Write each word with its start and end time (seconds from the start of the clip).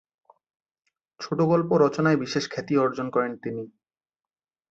ছোটগল্প 1.19 1.69
রচনায় 1.77 2.17
বিশেষ 2.17 2.43
খ্যাতি 2.49 2.73
অর্জন 2.77 3.07
করেন 3.09 3.33
তিনি। 3.43 3.63